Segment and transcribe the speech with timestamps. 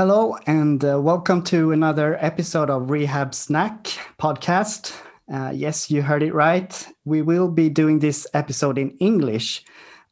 [0.00, 3.84] Hello, and uh, welcome to another episode of Rehab Snack
[4.18, 4.98] podcast.
[5.30, 6.88] Uh, yes, you heard it right.
[7.04, 9.62] We will be doing this episode in English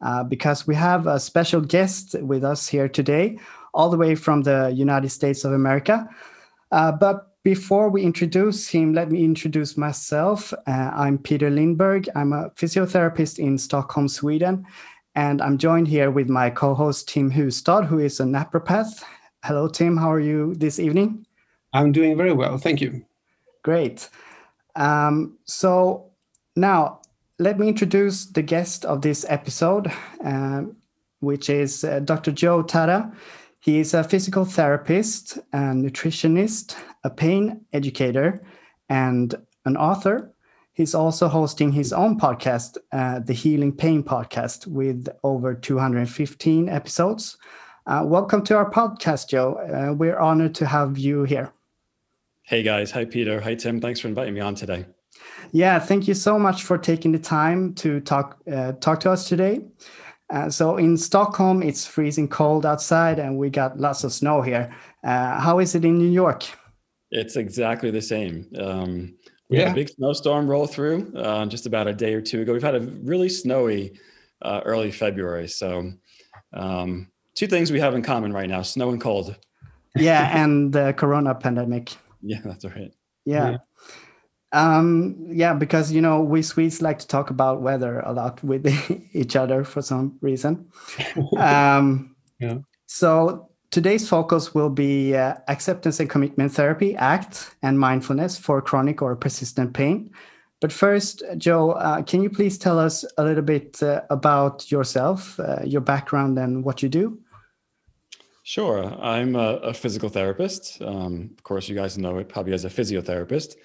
[0.03, 3.39] uh, because we have a special guest with us here today,
[3.73, 6.07] all the way from the United States of America.
[6.71, 10.53] Uh, but before we introduce him, let me introduce myself.
[10.67, 12.09] Uh, I'm Peter Lindberg.
[12.15, 14.67] I'm a physiotherapist in Stockholm, Sweden.
[15.15, 19.03] And I'm joined here with my co host, Tim Hustad, who is a napropath
[19.45, 19.97] Hello, Tim.
[19.97, 21.25] How are you this evening?
[21.73, 22.59] I'm doing very well.
[22.59, 23.05] Thank you.
[23.63, 24.09] Great.
[24.75, 26.11] Um, so
[26.57, 27.01] now
[27.39, 29.93] let me introduce the guest of this episode,
[30.25, 30.63] uh,
[31.21, 32.33] which is uh, Dr.
[32.33, 33.13] Joe Tatta.
[33.61, 38.43] He is a physical therapist, a nutritionist, a pain educator,
[38.89, 40.33] and an author.
[40.73, 47.37] He's also hosting his own podcast, uh, the Healing Pain Podcast, with over 215 episodes.
[47.89, 49.55] Uh, welcome to our podcast, Joe.
[49.55, 51.51] Uh, we're honored to have you here.
[52.43, 53.81] Hey guys, hi Peter, hi Tim.
[53.81, 54.85] Thanks for inviting me on today.
[55.53, 59.27] Yeah, thank you so much for taking the time to talk uh, talk to us
[59.27, 59.63] today.
[60.29, 64.71] Uh, so in Stockholm, it's freezing cold outside, and we got lots of snow here.
[65.03, 66.45] Uh, how is it in New York?
[67.11, 68.51] It's exactly the same.
[68.59, 69.17] Um,
[69.49, 69.69] we yeah.
[69.69, 72.53] had a big snowstorm roll through uh, just about a day or two ago.
[72.53, 73.99] We've had a really snowy
[74.45, 75.91] early February, so.
[76.53, 79.37] Um, two things we have in common right now snow and cold
[79.95, 82.93] yeah and the corona pandemic yeah that's right
[83.25, 83.51] yeah.
[83.51, 83.59] yeah.
[84.53, 88.67] um yeah because you know we swedes like to talk about weather a lot with
[89.13, 90.67] each other for some reason
[91.37, 98.37] um yeah so today's focus will be uh, acceptance and commitment therapy act and mindfulness
[98.37, 100.11] for chronic or persistent pain
[100.61, 105.39] but first, Joe, uh, can you please tell us a little bit uh, about yourself,
[105.39, 107.17] uh, your background, and what you do?
[108.49, 108.83] Sure.
[108.99, 110.81] I'm a, a physical therapist.
[110.81, 113.57] Um, of course, you guys know it probably as a physiotherapist.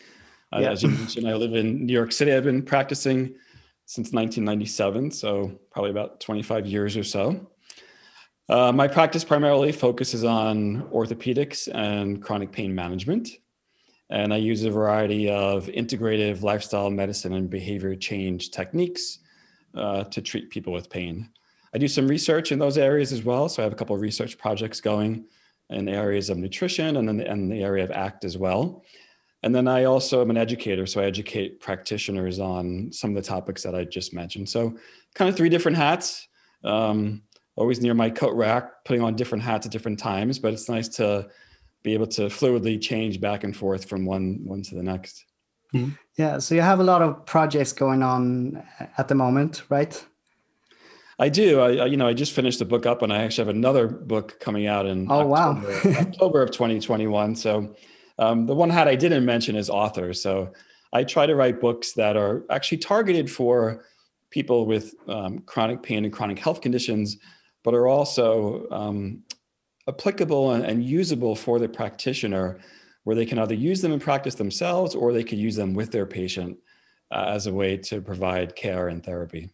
[0.52, 0.72] Uh, yeah.
[0.72, 2.34] As you mentioned, I live in New York City.
[2.34, 3.34] I've been practicing
[3.86, 7.50] since 1997, so probably about 25 years or so.
[8.50, 13.30] Uh, my practice primarily focuses on orthopedics and chronic pain management.
[14.10, 19.20] And I use a variety of integrative lifestyle medicine and behavior change techniques
[19.76, 21.30] uh, to treat people with pain.
[21.74, 23.50] I do some research in those areas as well.
[23.50, 25.26] So I have a couple of research projects going
[25.70, 28.84] in the areas of nutrition and then the, and the area of ACT as well.
[29.42, 33.28] And then I also am an educator, so I educate practitioners on some of the
[33.28, 34.48] topics that I just mentioned.
[34.48, 34.78] So
[35.16, 36.28] kind of three different hats.
[36.64, 37.24] Um,
[37.56, 40.88] always near my coat rack, putting on different hats at different times, but it's nice
[40.88, 41.28] to
[41.84, 45.26] be able to fluidly change back and forth from one one to the next.
[45.74, 45.92] Mm-hmm.
[46.16, 48.64] Yeah, so you have a lot of projects going on
[48.98, 50.04] at the moment, right?
[51.20, 51.60] I do.
[51.60, 54.40] I, you know, I just finished the book up, and I actually have another book
[54.40, 57.36] coming out in oh October, wow October of 2021.
[57.36, 57.76] So
[58.20, 60.14] um, the one hat I didn't mention is author.
[60.14, 60.54] So
[60.92, 63.86] I try to write books that are actually targeted for
[64.30, 67.18] people with um, chronic pain and chronic health conditions,
[67.64, 69.24] but are also um,
[69.88, 72.60] applicable and, and usable for the practitioner,
[73.04, 75.92] where they can either use them in practice themselves or they could use them with
[75.92, 76.58] their patient
[77.12, 79.50] uh, as a way to provide care and therapy.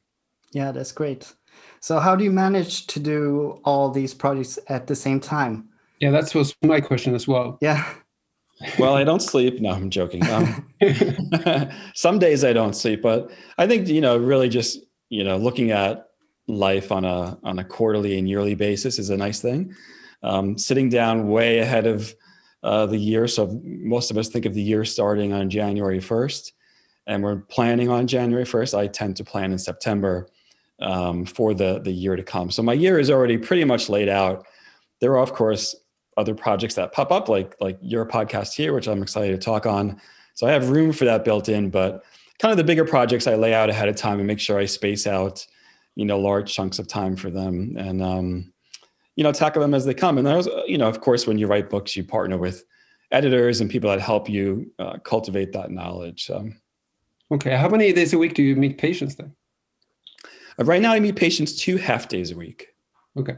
[0.51, 1.33] Yeah, that's great.
[1.81, 5.69] So how do you manage to do all these projects at the same time?
[5.99, 7.57] Yeah, that was my question as well.
[7.61, 7.85] Yeah.
[8.79, 9.61] well, I don't sleep.
[9.61, 10.25] No, I'm joking.
[10.29, 10.69] Um,
[11.95, 14.79] some days I don't sleep, but I think you know, really just
[15.09, 16.09] you know, looking at
[16.47, 19.73] life on a on a quarterly and yearly basis is a nice thing.
[20.23, 22.13] Um, sitting down way ahead of
[22.63, 26.51] uh, the year, so most of us think of the year starting on January 1st,
[27.07, 28.77] and we're planning on January 1st.
[28.77, 30.27] I tend to plan in September
[30.81, 32.51] um, for the the year to come.
[32.51, 34.45] So my year is already pretty much laid out.
[35.01, 35.75] There are of course
[36.17, 39.65] other projects that pop up, like like your podcast here, which I'm excited to talk
[39.65, 39.99] on.
[40.33, 42.03] So I have room for that built in, but
[42.39, 44.65] kind of the bigger projects I lay out ahead of time and make sure I
[44.65, 45.45] space out,
[45.95, 48.53] you know, large chunks of time for them and um,
[49.15, 50.17] you know tackle them as they come.
[50.17, 52.63] And there's you know, of course, when you write books, you partner with
[53.11, 56.29] editors and people that help you uh, cultivate that knowledge.
[57.31, 59.35] Okay, how many days a week do you meet patients then?
[60.59, 62.67] Uh, right now, I meet patients two half days a week.
[63.17, 63.35] Okay.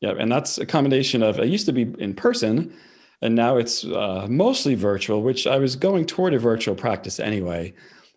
[0.00, 1.38] Yeah, and that's a combination of.
[1.38, 2.74] I used to be in person,
[3.20, 5.22] and now it's uh, mostly virtual.
[5.22, 7.72] Which I was going toward a virtual practice anyway,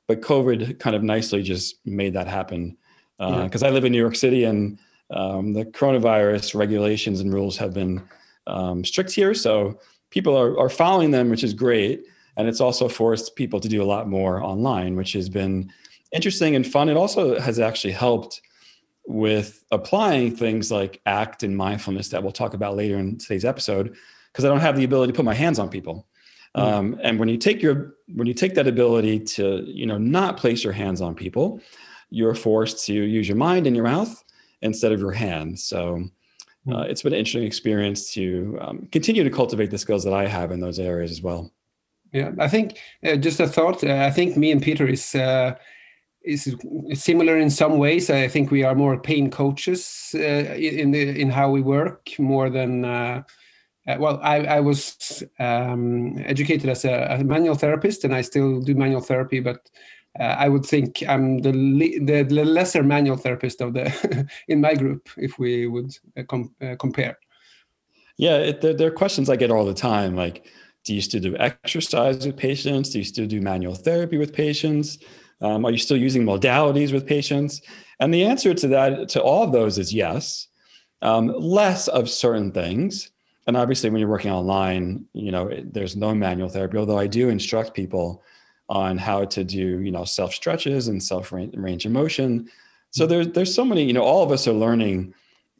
[0.08, 2.78] but COVID kind of nicely just made that happen.
[3.18, 3.72] Because uh, yeah.
[3.72, 4.80] I live in New York City, and
[5.12, 8.02] um, the coronavirus regulations and rules have been
[8.48, 9.80] um, strict here, so
[10.10, 12.04] people are, are following them, which is great.
[12.38, 15.72] And it's also forced people to do a lot more online, which has been
[16.14, 16.90] interesting and fun.
[16.90, 18.42] It also has actually helped
[19.08, 23.96] with applying things like ACT and mindfulness that we'll talk about later in today's episode
[24.32, 26.08] because I don't have the ability to put my hands on people.
[26.56, 26.62] Mm.
[26.62, 30.38] Um, and when you take your when you take that ability to you know not
[30.38, 31.62] place your hands on people,
[32.10, 34.24] you're forced to use your mind and your mouth
[34.62, 35.64] instead of your hands.
[35.64, 36.04] So
[36.66, 36.74] hmm.
[36.74, 40.28] uh, it's been an interesting experience to um, continue to cultivate the skills that I
[40.28, 41.52] have in those areas as well.
[42.12, 43.84] Yeah, I think uh, just a thought.
[43.84, 45.56] Uh, I think me and Peter is uh,
[46.26, 46.56] is
[46.94, 48.10] similar in some ways.
[48.10, 52.50] I think we are more pain coaches uh, in the in how we work more
[52.50, 52.86] than.
[52.86, 53.24] Uh,
[53.88, 58.60] uh, well, I, I was um, educated as a, a, manual therapist, and I still
[58.60, 59.70] do manual therapy, but
[60.20, 64.74] uh, I would think I'm the, the, the lesser manual therapist of the in my
[64.74, 67.20] group if we would uh, com- uh, compare.
[68.18, 70.48] Yeah, it, there, there, are questions I get all the time, like,
[70.86, 72.92] do you still do exercise with patients?
[72.92, 75.00] Do you still do manual therapy with patients?
[75.42, 77.62] Um, are you still using modalities with patients?
[78.00, 80.48] And the answer to that, to all of those, is yes.
[81.02, 83.12] Um, less of certain things,
[83.48, 86.78] and obviously, when you're working online, you know, there's no manual therapy.
[86.78, 88.24] Although I do instruct people
[88.70, 92.50] on how to do you know self stretches and self range of motion
[92.92, 95.14] so there's there's so many you know all of us are learning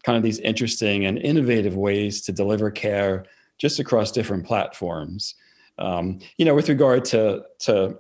[0.04, 3.26] kind of these interesting and innovative ways to deliver care
[3.58, 5.36] just across different platforms
[5.78, 7.96] um, you know with regard to to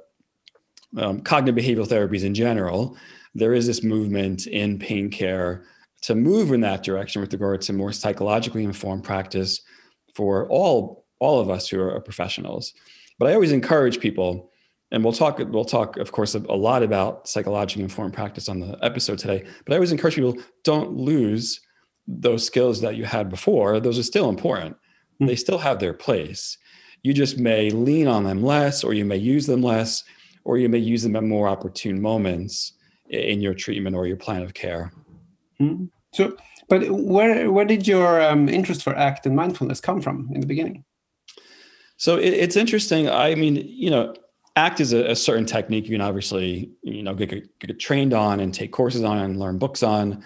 [0.97, 2.97] um, cognitive behavioral therapies in general
[3.33, 5.65] there is this movement in pain care
[6.01, 9.62] to move in that direction with regard to more psychologically informed practice
[10.13, 12.74] for all all of us who are professionals.
[13.18, 14.51] But i always encourage people
[14.92, 18.59] and we'll talk we'll talk of course a, a lot about psychologically informed practice on
[18.59, 21.62] the episode today but i always encourage people don't lose
[22.07, 23.80] those skills that you had before.
[23.80, 24.75] Those are still important.
[24.75, 25.27] Mm-hmm.
[25.27, 26.57] they still have their place.
[27.01, 30.03] You just may lean on them less or you may use them less
[30.45, 32.74] or you may use them at more opportune moments
[33.09, 34.94] in your treatment or your plan of care.
[35.59, 35.86] Mm-hmm.
[36.13, 36.36] so
[36.68, 40.47] but where where did your um, interest for act and mindfulness come from in the
[40.47, 40.83] beginning?
[41.97, 43.09] So it, it's interesting.
[43.09, 44.13] I mean you know
[44.57, 48.39] act is a, a, certain technique you can obviously you know get, get, trained on
[48.39, 50.24] and take courses on and learn books on.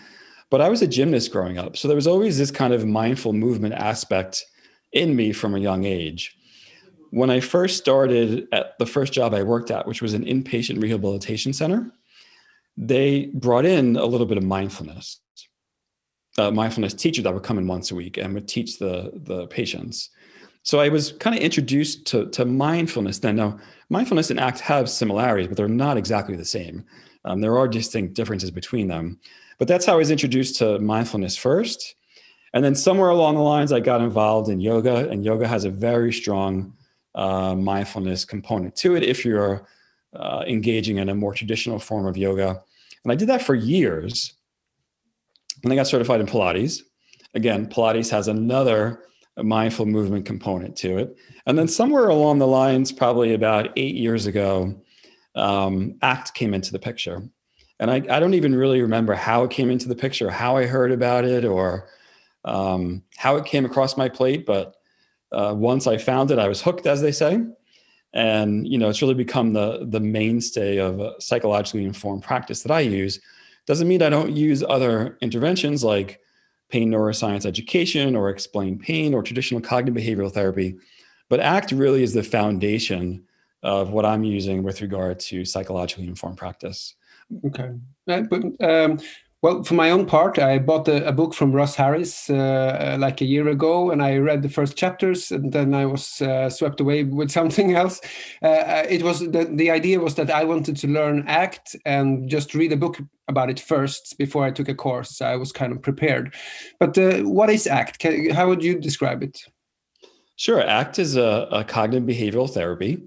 [0.51, 3.33] But i was a gymnast growing up so there was always this kind of mindful
[3.33, 4.45] movement aspect
[4.93, 6.35] in me from a young age
[7.11, 10.81] when i first started at the first job i worked at which was an inpatient
[10.81, 11.91] rehabilitation center
[12.77, 15.19] they brought in a little bit of mindfulness
[16.37, 19.47] a mindfulness teacher that would come in once a week and would teach the the
[19.47, 20.09] patients
[20.63, 23.37] so I was kind of introduced to, to mindfulness then.
[23.37, 23.57] Now,
[23.89, 26.85] mindfulness and ACT have similarities, but they're not exactly the same.
[27.25, 29.19] Um, there are distinct differences between them.
[29.57, 31.95] But that's how I was introduced to mindfulness first.
[32.53, 35.69] And then somewhere along the lines, I got involved in yoga, and yoga has a
[35.69, 36.73] very strong
[37.19, 39.67] uh, mindfulness component to it if you're
[40.13, 42.61] uh, engaging in a more traditional form of yoga.
[43.03, 44.33] And I did that for years.
[45.61, 46.81] And I got certified in Pilates.
[47.33, 49.03] Again, Pilates has another
[49.35, 51.17] mindful movement component to it.
[51.45, 54.81] And then somewhere along the lines, probably about eight years ago,
[55.35, 57.21] um, ACT came into the picture.
[57.81, 60.65] And I, I, don't even really remember how it came into the picture, how I
[60.65, 61.89] heard about it, or
[62.45, 64.45] um, how it came across my plate.
[64.45, 64.78] But
[65.31, 67.41] uh, once I found it, I was hooked, as they say.
[68.13, 72.71] And you know, it's really become the the mainstay of a psychologically informed practice that
[72.71, 73.19] I use.
[73.67, 76.19] Doesn't mean I don't use other interventions like
[76.69, 80.77] pain neuroscience education or explain pain or traditional cognitive behavioral therapy.
[81.29, 83.25] But ACT really is the foundation
[83.61, 86.95] of what I'm using with regard to psychologically informed practice.
[87.45, 87.71] Okay.
[88.07, 88.99] Uh, but um,
[89.41, 93.21] well, for my own part, I bought a, a book from Russ Harris uh, like
[93.21, 96.81] a year ago, and I read the first chapters, and then I was uh, swept
[96.81, 98.01] away with something else.
[98.43, 102.29] Uh, uh, it was the, the idea was that I wanted to learn ACT and
[102.29, 105.21] just read a book about it first before I took a course.
[105.21, 106.35] I was kind of prepared.
[106.77, 108.03] But uh, what is ACT?
[108.33, 109.39] How would you describe it?
[110.35, 110.61] Sure.
[110.61, 113.03] ACT is a, a cognitive behavioral therapy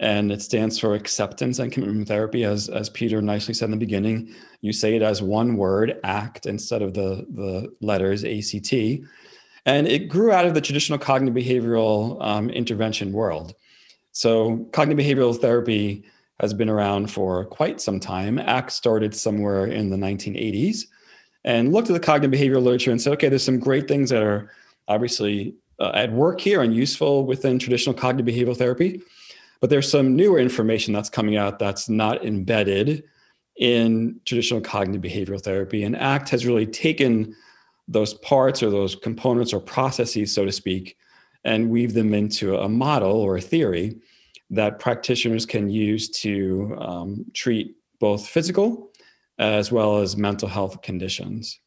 [0.00, 2.44] and it stands for acceptance and commitment therapy.
[2.44, 6.46] As, as peter nicely said in the beginning you say it as one word act
[6.46, 9.06] instead of the, the letters act
[9.66, 13.54] and it grew out of the traditional cognitive behavioral um, intervention world.
[14.12, 16.04] So cognitive behavioral therapy
[16.40, 18.38] has been around for quite some time.
[18.38, 20.86] Act started somewhere in the 1980s
[21.44, 24.22] and looked at the cognitive behavioral literature and said okay there's some great things that
[24.22, 24.50] are
[24.88, 29.00] obviously uh, at work here and useful within traditional cognitive behavioral therapy
[29.60, 33.04] but there's some newer information that's coming out that's not embedded
[33.56, 35.84] in traditional cognitive behavioral therapy.
[35.84, 37.34] And ACT has really taken
[37.86, 40.96] those parts or those components or processes, so to speak,
[41.44, 43.96] and weave them into a model or a theory
[44.50, 48.90] that practitioners can use to um, treat both physical
[49.38, 51.60] as well as mental health conditions.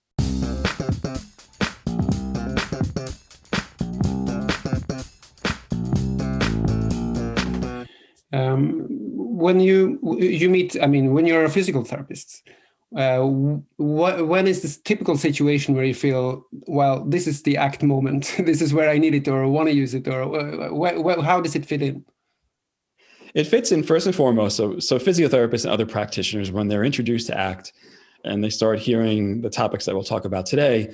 [9.54, 12.44] When you you meet, I mean, when you're a physical therapist,
[12.96, 13.22] uh,
[13.78, 18.36] what, when is this typical situation where you feel, well, this is the act moment,
[18.40, 21.56] this is where I need it or want to use it, or uh, how does
[21.56, 22.06] it fit in?
[23.34, 24.58] It fits in first and foremost.
[24.58, 27.74] So, so physiotherapists and other practitioners, when they're introduced to ACT
[28.26, 30.94] and they start hearing the topics that we'll talk about today,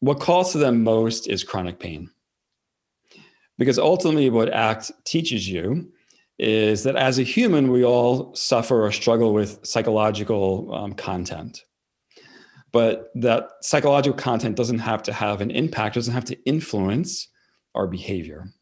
[0.00, 2.10] what calls to them most is chronic pain.
[3.58, 5.92] Because ultimately, what ACT teaches you
[6.38, 11.64] is that as a human, we all suffer or struggle with psychological um, content.
[12.72, 17.28] But that psychological content doesn't have to have an impact, doesn't have to influence
[17.74, 18.52] our behavior.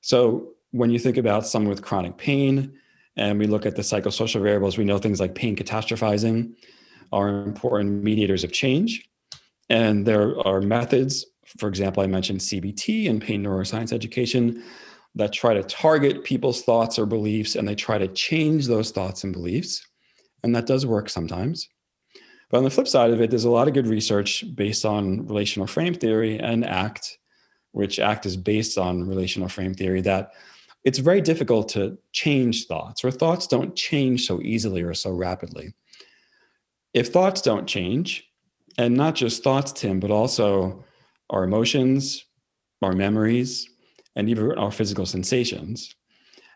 [0.00, 2.78] So when you think about someone with chronic pain
[3.16, 6.54] and we look at the psychosocial variables, we know things like pain catastrophizing
[7.12, 9.08] are important mediators of change.
[9.68, 11.26] And there are methods,
[11.58, 14.62] for example, I mentioned CBT and pain neuroscience education
[15.14, 19.24] that try to target people's thoughts or beliefs and they try to change those thoughts
[19.24, 19.86] and beliefs.
[20.42, 21.68] And that does work sometimes.
[22.50, 25.26] But on the flip side of it, there's a lot of good research based on
[25.26, 27.18] relational frame theory and ACT,
[27.72, 30.30] which ACT is based on relational frame theory, that
[30.84, 35.74] it's very difficult to change thoughts, or thoughts don't change so easily or so rapidly.
[36.94, 38.24] If thoughts don't change,
[38.78, 40.84] and not just thoughts, Tim, but also
[41.30, 42.24] our emotions,
[42.80, 43.68] our memories,
[44.18, 45.94] and even our physical sensations,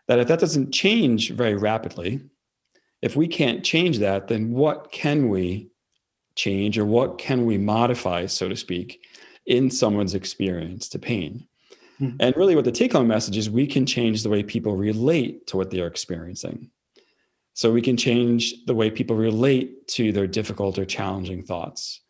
[0.07, 2.21] that if that doesn't change very rapidly,
[3.01, 5.69] if we can't change that, then what can we
[6.35, 9.05] change or what can we modify, so to speak,
[9.45, 11.47] in someone's experience to pain?
[12.01, 12.17] Mm-hmm.
[12.19, 15.47] And really, what the take home message is we can change the way people relate
[15.47, 16.69] to what they are experiencing.
[17.53, 22.01] So we can change the way people relate to their difficult or challenging thoughts.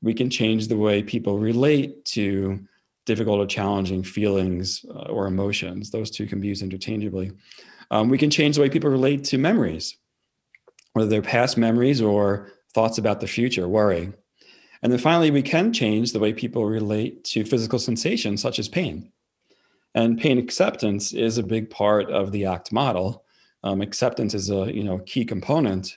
[0.00, 2.60] We can change the way people relate to
[3.06, 5.90] difficult or challenging feelings uh, or emotions.
[5.90, 7.32] Those two can be used interchangeably.
[7.90, 9.96] Um, we can change the way people relate to memories,
[10.94, 14.12] whether they're past memories or thoughts about the future, worry.
[14.82, 18.68] And then finally, we can change the way people relate to physical sensations such as
[18.68, 19.10] pain.
[19.94, 23.24] And pain acceptance is a big part of the ACT model.
[23.62, 25.96] Um, acceptance is a you know key component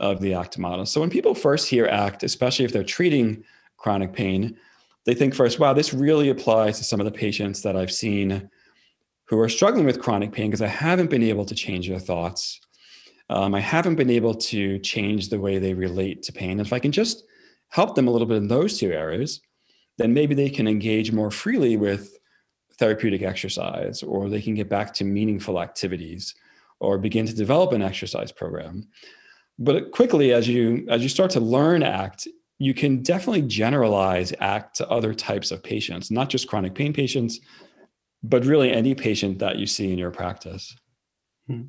[0.00, 0.86] of the ACT model.
[0.86, 3.44] So when people first hear ACT, especially if they're treating
[3.76, 4.56] chronic pain,
[5.06, 8.48] they think first, wow, this really applies to some of the patients that I've seen
[9.26, 12.60] who are struggling with chronic pain because I haven't been able to change their thoughts.
[13.30, 16.52] Um, I haven't been able to change the way they relate to pain.
[16.52, 17.24] And if I can just
[17.68, 19.40] help them a little bit in those two areas,
[19.98, 22.18] then maybe they can engage more freely with
[22.78, 26.34] therapeutic exercise, or they can get back to meaningful activities,
[26.80, 28.88] or begin to develop an exercise program.
[29.58, 32.26] But quickly, as you as you start to learn ACT,
[32.58, 37.40] you can definitely generalize ACT to other types of patients, not just chronic pain patients,
[38.22, 40.74] but really any patient that you see in your practice.
[41.46, 41.64] Hmm.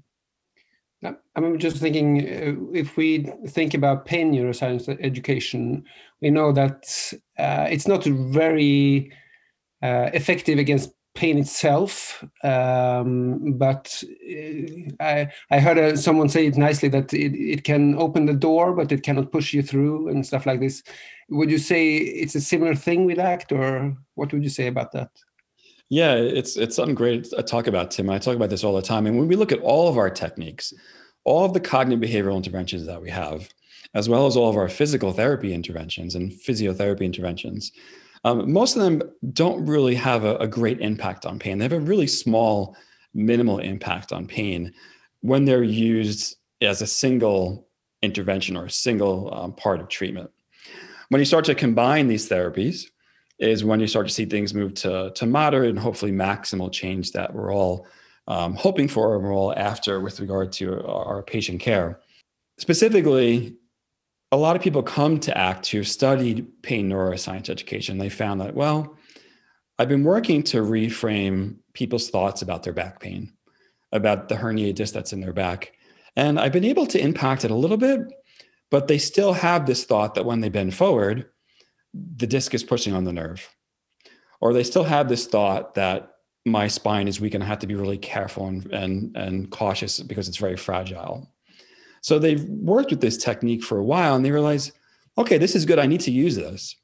[1.36, 5.84] I'm just thinking uh, if we think about pain neuroscience education,
[6.22, 9.12] we know that uh, it's not very
[9.84, 12.24] uh, effective against pain itself.
[12.44, 17.96] Um, but uh, I, I heard uh, someone say it nicely that it, it can
[17.96, 20.84] open the door, but it cannot push you through and stuff like this.
[21.30, 24.92] Would you say it's a similar thing with ACT, or what would you say about
[24.92, 25.10] that?
[25.90, 28.10] Yeah, it's it's something great to talk about, Tim.
[28.10, 29.06] I talk about this all the time.
[29.08, 30.74] And when we look at all of our techniques,
[31.24, 33.50] all of the cognitive behavioral interventions that we have,
[33.94, 37.72] as well as all of our physical therapy interventions and physiotherapy interventions,
[38.26, 39.04] um, most of them
[39.34, 41.60] don't really have a, a great impact on pain.
[41.60, 42.76] They have a really small,
[43.14, 44.74] minimal impact on pain
[45.22, 47.68] when they're used as a single
[48.02, 50.32] intervention or a single um, part of treatment.
[51.10, 52.86] When you start to combine these therapies,
[53.38, 57.12] is when you start to see things move to, to moderate and hopefully maximal change
[57.12, 57.86] that we're all
[58.28, 62.00] um, hoping for and we're all after with regard to our, our patient care.
[62.58, 63.56] Specifically,
[64.32, 67.98] a lot of people come to ACT who've studied pain neuroscience education.
[67.98, 68.98] They found that, well,
[69.78, 73.34] I've been working to reframe people's thoughts about their back pain,
[73.92, 75.74] about the herniated disc that's in their back.
[76.16, 78.02] And I've been able to impact it a little bit,
[78.72, 81.30] but they still have this thought that when they bend forward,
[81.94, 83.50] the disc is pushing on the nerve.
[84.42, 86.12] Or they still have this thought that
[86.46, 90.00] my spine is weak and I have to be really careful and, and, and cautious
[90.00, 91.30] because it's very fragile.
[92.06, 94.72] So they've worked with this technique for a while and they realize,
[95.18, 95.80] okay, this is good.
[95.80, 96.76] I need to use this.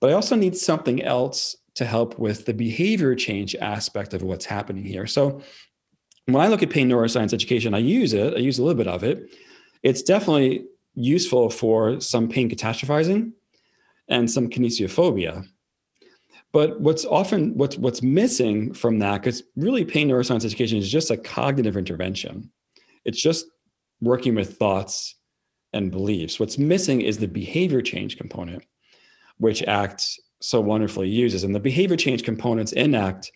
[0.00, 4.44] But I also need something else to help with the behavior change aspect of what's
[4.44, 5.08] happening here.
[5.08, 5.42] So
[6.26, 8.86] when I look at pain neuroscience education, I use it, I use a little bit
[8.86, 9.34] of it.
[9.82, 13.32] It's definitely useful for some pain catastrophizing
[14.08, 15.44] and some kinesiophobia.
[16.52, 21.10] But what's often what's what's missing from that, because really pain neuroscience education is just
[21.10, 22.52] a cognitive intervention
[23.04, 23.46] It's just
[24.00, 25.14] working with thoughts
[25.72, 26.40] and beliefs.
[26.40, 28.64] What's missing is the behavior change component,
[29.38, 31.44] which ACT so wonderfully uses.
[31.44, 33.30] And the behavior change components in ACT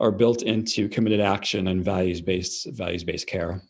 [0.00, 3.62] are built into committed action and values-based values-based care.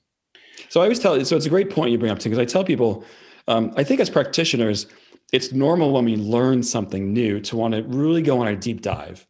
[0.69, 2.45] So I always tell you, so it's a great point you bring up because I
[2.45, 3.05] tell people,
[3.49, 4.87] um, I think as practitioners,
[5.33, 8.81] it's normal when we learn something new to want to really go on a deep
[8.81, 9.27] dive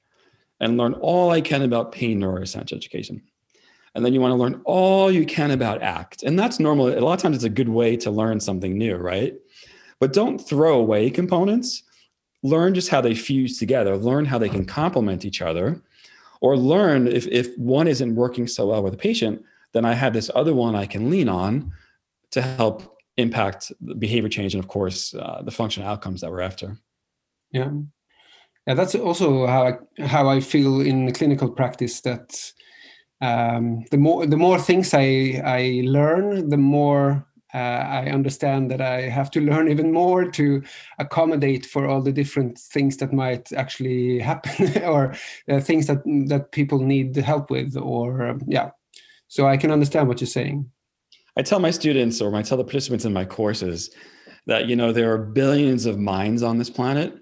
[0.61, 3.23] and learn all I can about pain neuroscience education.
[3.95, 6.23] And then you want to learn all you can about ACT.
[6.25, 6.89] And that's normal.
[6.89, 9.35] A lot of times it's a good way to learn something new, right?
[10.01, 11.83] But don't throw away components.
[12.43, 15.81] Learn just how they fuse together, learn how they can complement each other,
[16.43, 20.13] or learn if, if one isn't working so well with a patient, then I have
[20.13, 21.73] this other one I can lean on
[22.33, 26.43] to help impact the behavior change and, of course, uh, the functional outcomes that we're
[26.43, 26.77] after.
[27.51, 27.71] Yeah.
[28.67, 32.53] Yeah, that's also how I, how I feel in clinical practice that
[33.25, 38.81] um, the more the more things I I learn, the more uh, I understand that
[38.81, 40.63] I have to learn even more to
[40.99, 45.15] accommodate for all the different things that might actually happen, or
[45.49, 48.71] uh, things that that people need help with, or um, yeah.
[49.29, 50.71] So I can understand what you're saying.
[51.37, 53.91] I tell my students, or I tell the participants in my courses,
[54.47, 57.15] that you know there are billions of minds on this planet,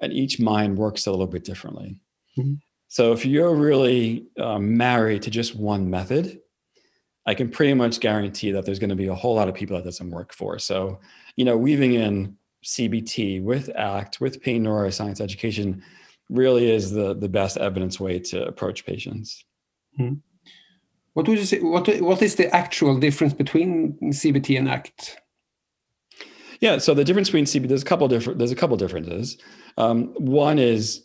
[0.00, 1.98] and each mind works a little bit differently.
[2.38, 2.54] Mm-hmm.
[2.88, 6.40] So if you're really um, married to just one method,
[7.26, 9.76] I can pretty much guarantee that there's going to be a whole lot of people
[9.76, 10.58] that doesn't work for.
[10.58, 11.00] So,
[11.36, 15.82] you know, weaving in CBT with ACT, with pain neuroscience education
[16.30, 19.44] really is the, the best evidence way to approach patients.
[19.96, 20.14] Hmm.
[21.14, 21.60] What would you say?
[21.60, 25.18] What, what is the actual difference between CBT and ACT?
[26.60, 29.38] Yeah, so the difference between CBT, there's a couple different, there's a couple differences.
[29.76, 31.03] Um, one is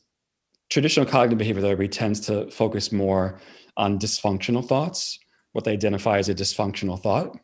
[0.70, 3.40] traditional cognitive behavior therapy tends to focus more
[3.78, 5.20] on dysfunctional thoughts,
[5.54, 7.38] what they identify as a dysfunctional thought.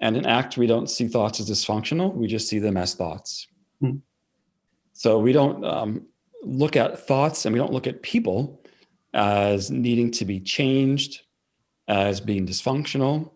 [0.00, 3.46] And in ACT, we don't see thoughts as dysfunctional, we just see them as thoughts.
[3.80, 3.96] Hmm.
[4.92, 6.06] So we don't um,
[6.42, 8.62] look at thoughts and we don't look at people
[9.14, 11.22] as needing to be changed,
[11.88, 13.30] as being dysfunctional,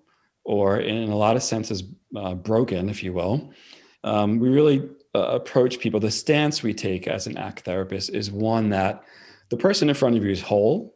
[0.45, 1.85] or in a lot of senses,
[2.17, 3.53] uh, broken, if you will.
[4.05, 8.31] Um, we really uh, approach people, the stance we take as an ACT therapist is
[8.31, 9.03] one that
[9.49, 10.95] the person in front of you is whole.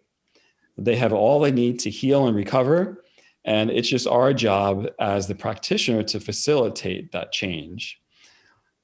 [0.76, 3.02] They have all they need to heal and recover.
[3.44, 7.98] And it's just our job as the practitioner to facilitate that change,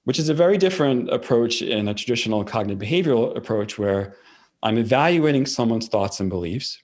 [0.04, 4.16] which is a very different approach in a traditional cognitive behavioral approach where
[4.62, 6.82] I'm evaluating someone's thoughts and beliefs.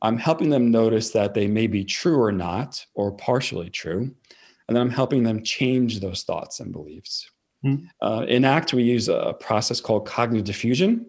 [0.00, 4.14] I'm helping them notice that they may be true or not, or partially true.
[4.68, 7.30] And then I'm helping them change those thoughts and beliefs.
[7.64, 7.86] Mm-hmm.
[8.00, 11.06] Uh, in ACT, we use a process called cognitive defusion,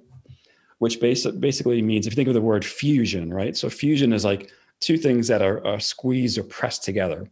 [0.79, 3.55] which basi- basically means if you think of the word fusion, right?
[3.57, 7.29] So fusion is like two things that are, are squeezed or pressed together.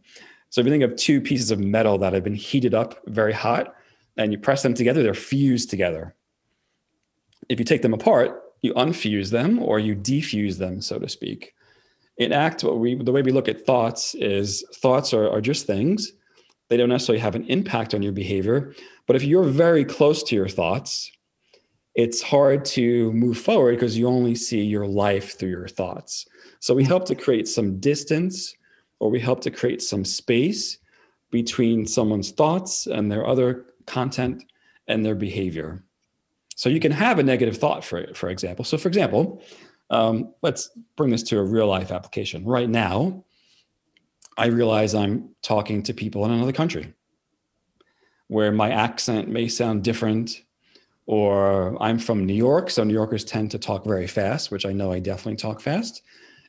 [0.50, 3.32] So if you think of two pieces of metal that have been heated up very
[3.32, 3.74] hot
[4.16, 6.14] and you press them together, they're fused together.
[7.48, 11.54] If you take them apart, you unfuse them or you defuse them, so to speak.
[12.16, 15.66] In ACT, what we the way we look at thoughts is thoughts are, are just
[15.66, 16.12] things.
[16.68, 18.74] They don't necessarily have an impact on your behavior,
[19.06, 21.10] but if you're very close to your thoughts,
[21.94, 26.26] it's hard to move forward because you only see your life through your thoughts.
[26.58, 28.54] So we help to create some distance
[28.98, 30.78] or we help to create some space
[31.30, 34.44] between someone's thoughts and their other content
[34.88, 35.84] and their behavior.
[36.56, 38.64] So you can have a negative thought, for, for example.
[38.64, 39.42] So, for example,
[39.90, 42.44] um, let's bring this to a real life application.
[42.44, 43.24] Right now,
[44.36, 46.92] I realize I'm talking to people in another country
[48.28, 50.42] where my accent may sound different
[51.06, 54.72] or I'm from New York, so New Yorkers tend to talk very fast, which I
[54.72, 56.02] know I definitely talk fast.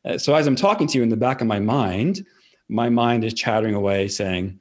[0.05, 2.25] Uh, so as I'm talking to you in the back of my mind,
[2.69, 4.59] my mind is chattering away saying,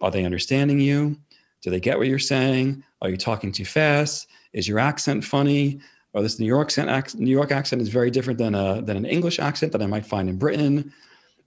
[0.00, 1.16] Are they understanding you?
[1.62, 2.82] Do they get what you're saying?
[3.00, 4.28] Are you talking too fast?
[4.52, 5.80] Is your accent funny?
[6.14, 9.04] Or this New York accent, New York accent is very different than a than an
[9.04, 10.92] English accent that I might find in Britain.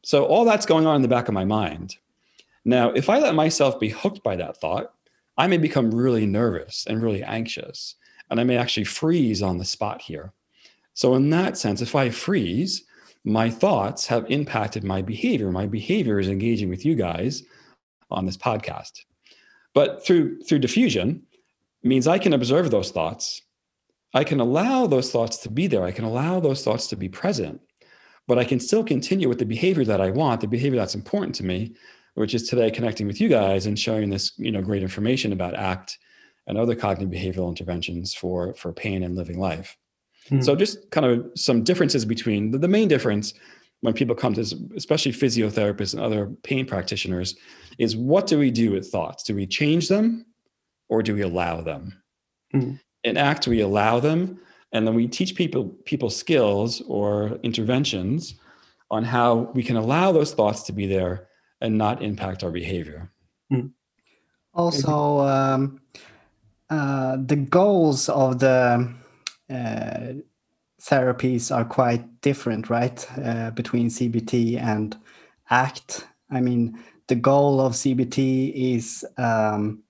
[0.04, 1.98] So all that's going on in the back of my mind.
[2.66, 4.94] Now, if I let myself be hooked by that thought,
[5.38, 7.96] I may become really nervous and really anxious,
[8.30, 10.34] and I may actually freeze on the spot here.
[10.94, 12.84] So, in that sense, if I freeze,
[13.24, 15.52] my thoughts have impacted my behavior.
[15.52, 17.44] My behavior is engaging with you guys
[18.10, 19.06] on this podcast.
[19.74, 21.22] But through through defusion
[21.84, 23.42] means I can observe those thoughts.
[24.14, 25.84] I can allow those thoughts to be there.
[25.84, 27.62] I can allow those thoughts to be present.
[28.28, 31.36] But I can still continue with the behavior that I want, the behavior that's important
[31.36, 31.76] to me,
[32.14, 35.56] which is today connecting with you guys and sharing this you know great information about
[35.56, 35.98] ACT
[36.48, 39.78] and other cognitive behavioral interventions for for pain and living life.
[40.30, 40.42] Hmm.
[40.42, 43.34] So just kind of some differences between the, the main difference
[43.82, 44.42] when people come to,
[44.76, 47.36] especially physiotherapists and other pain practitioners,
[47.80, 49.24] is what do we do with thoughts?
[49.24, 50.26] Do we change them
[50.88, 52.02] or do we allow them?
[52.54, 52.80] Mm.
[53.04, 54.40] In ACT, we allow them,
[54.72, 58.36] and then we teach people people skills or interventions
[58.90, 61.28] on how we can allow those thoughts to be there
[61.62, 63.12] and not impact our behavior.
[63.52, 63.72] Mm.
[64.54, 65.80] Also, um,
[66.70, 68.94] uh, the goals of the
[69.50, 70.14] uh,
[70.82, 73.08] therapies are quite different, right?
[73.18, 74.98] Uh, between CBT and
[75.50, 76.06] ACT.
[76.30, 79.84] I mean, the goal of CBT is um,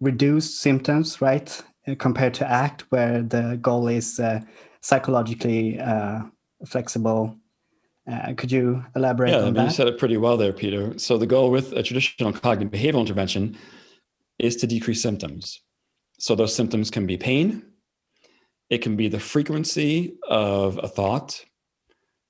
[0.00, 1.62] reduce symptoms, right?
[1.98, 4.40] Compared to ACT, where the goal is uh,
[4.82, 6.20] psychologically uh,
[6.64, 7.36] flexible.
[8.10, 9.64] Uh, could you elaborate yeah, on I mean, that?
[9.64, 10.96] You said it pretty well there, Peter.
[10.98, 13.56] So the goal with a traditional cognitive behavioral intervention
[14.38, 15.60] is to decrease symptoms.
[16.18, 17.64] So those symptoms can be pain,
[18.72, 21.44] it can be the frequency of a thought.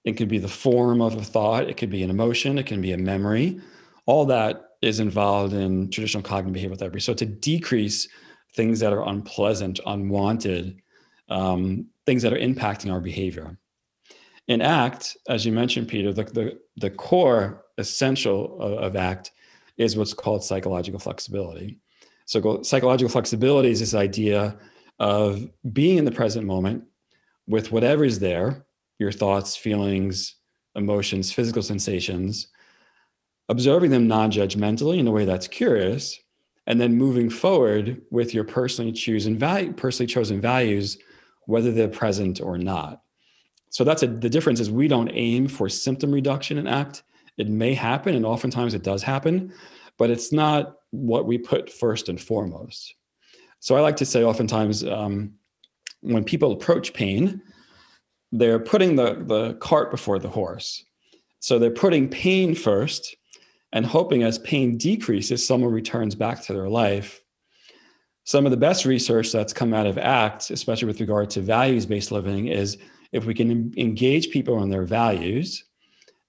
[0.05, 1.69] It can be the form of a thought.
[1.69, 2.59] It could be an emotion.
[2.59, 3.61] It can be a memory.
[4.07, 6.99] All that is involved in traditional cognitive behavioral therapy.
[6.99, 8.09] So to decrease
[8.55, 10.81] things that are unpleasant, unwanted,
[11.29, 13.59] um, things that are impacting our behavior.
[14.49, 19.31] In ACT, as you mentioned, Peter, the, the, the core essential of, of ACT
[19.77, 21.79] is what's called psychological flexibility.
[22.27, 24.57] So psychological flexibility is this idea
[24.99, 26.85] of being in the present moment
[27.47, 28.67] with whatever is there
[28.99, 30.37] your thoughts, feelings,
[30.77, 32.47] emotions, physical sensations,
[33.49, 36.19] observing them non judgmentally in a way that's curious,
[36.67, 40.99] and then moving forward with your personally chosen value, personally chosen values,
[41.47, 43.03] whether they're present or not.
[43.71, 47.03] So that's a, the difference is we don't aim for symptom reduction in ACT.
[47.39, 49.53] It may happen, and oftentimes it does happen,
[49.99, 52.95] but it's not what we put first and foremost.
[53.61, 55.33] So I like to say oftentimes um,
[56.03, 57.41] when people approach pain,
[58.31, 60.85] they're putting the, the cart before the horse.
[61.41, 63.17] So they're putting pain first
[63.73, 67.23] and hoping as pain decreases, someone returns back to their life.
[68.25, 71.87] Some of the best research that's come out of ACT, especially with regard to values
[71.87, 72.79] based living, is
[73.11, 75.65] if we can engage people on their values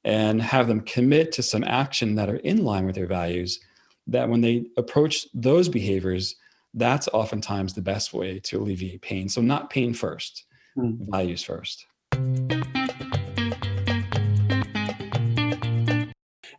[0.03, 3.59] and have them commit to some action that are in line with their values,
[4.07, 6.35] that when they approach those behaviors,
[6.73, 9.29] that's oftentimes the best way to alleviate pain.
[9.29, 10.45] So, not pain first,
[10.77, 10.97] mm.
[11.09, 11.85] values first.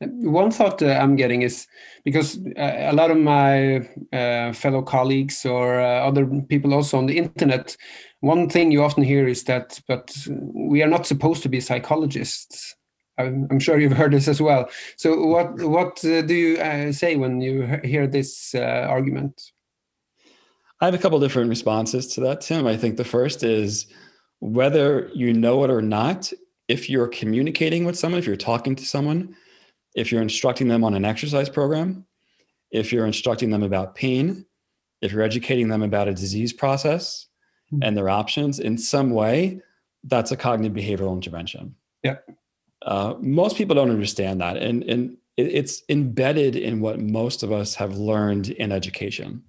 [0.07, 1.67] One thought uh, I'm getting is
[2.05, 7.07] because uh, a lot of my uh, fellow colleagues or uh, other people also on
[7.07, 7.77] the internet,
[8.21, 12.75] one thing you often hear is that, but we are not supposed to be psychologists.
[13.19, 14.69] I'm, I'm sure you've heard this as well.
[14.97, 19.53] So, what what uh, do you uh, say when you hear this argument?
[20.81, 22.67] I have a couple different responses to that, Tim.
[22.67, 23.87] I think the first is
[24.41, 26.33] whether you know it or not,
[26.69, 29.35] if you're communicating with someone, if you're talking to someone,
[29.95, 32.05] if you're instructing them on an exercise program,
[32.71, 34.45] if you're instructing them about pain,
[35.01, 37.27] if you're educating them about a disease process
[37.73, 37.83] mm-hmm.
[37.83, 39.61] and their options in some way,
[40.05, 41.75] that's a cognitive behavioral intervention.
[42.03, 42.17] Yeah.
[42.83, 44.57] Uh, most people don't understand that.
[44.57, 49.43] And, and it's embedded in what most of us have learned in education.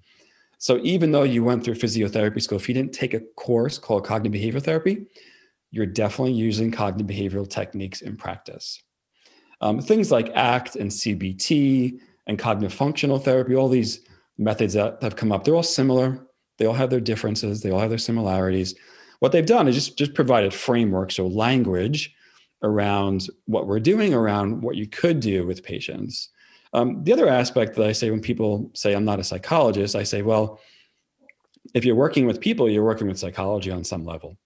[0.58, 4.06] So even though you went through physiotherapy school, if you didn't take a course called
[4.06, 5.06] cognitive behavioral therapy,
[5.72, 8.82] you're definitely using cognitive behavioral techniques in practice.
[9.62, 14.02] Um, things like ACT and CBT and cognitive functional therapy, all these
[14.38, 16.26] methods that have come up, they're all similar.
[16.58, 17.62] They all have their differences.
[17.62, 18.76] They all have their similarities.
[19.20, 22.14] What they've done is just, just provided framework, so language
[22.64, 26.30] around what we're doing, around what you could do with patients.
[26.74, 30.04] Um, the other aspect that I say when people say I'm not a psychologist, I
[30.04, 30.60] say, well,
[31.74, 34.38] if you're working with people, you're working with psychology on some level.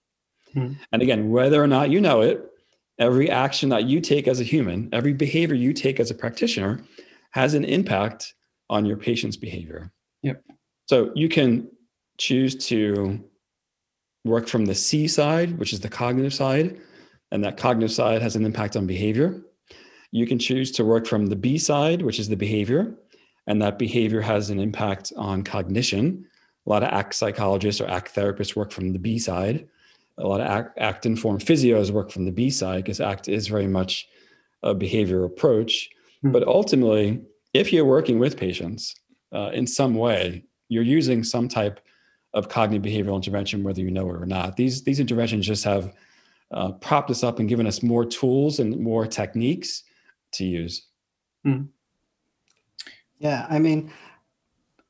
[0.54, 0.74] Hmm.
[0.92, 2.46] And again, whether or not you know it,
[3.00, 6.84] every action that you take as a human, every behavior you take as a practitioner
[7.32, 8.34] has an impact
[8.70, 9.92] on your patient's behavior.
[10.22, 10.44] Yep.
[10.88, 11.70] So you can
[12.18, 13.24] choose to
[14.26, 16.78] work from the C side, which is the cognitive side,
[17.32, 19.42] and that cognitive side has an impact on behavior.
[20.12, 22.96] You can choose to work from the B side, which is the behavior,
[23.48, 26.26] and that behavior has an impact on cognition.
[26.66, 29.68] A lot of ACT psychologists or ACT therapists work from the B side.
[30.20, 33.48] A lot of ACT, ACT informed physios work from the B side because ACT is
[33.48, 34.08] very much
[34.64, 35.90] a behavior approach.
[36.24, 36.32] Mm-hmm.
[36.32, 37.22] But ultimately,
[37.54, 38.96] if you're working with patients
[39.34, 41.80] uh, in some way, you're using some type
[42.34, 44.56] of cognitive behavioral intervention, whether you know it or not.
[44.56, 45.94] These, these interventions just have
[46.52, 49.84] uh, propped us up and given us more tools and more techniques
[50.34, 50.88] to use.
[51.46, 51.70] Mm.
[53.18, 53.92] Yeah, I mean,